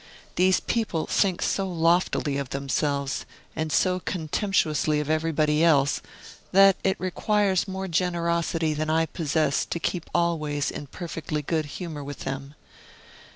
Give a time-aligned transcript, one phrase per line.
[0.33, 3.23] These people think so loftily of themselves,
[3.55, 6.01] and so contemptuously of everybody else,
[6.51, 12.03] that it requires more generosity than I possess to keep always in perfectly good humor
[12.03, 12.55] with them.